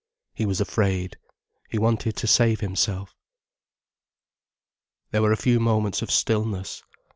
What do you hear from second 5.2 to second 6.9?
were a few moments of stillness.